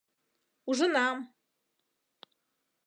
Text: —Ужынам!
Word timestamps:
—Ужынам! 0.69 1.17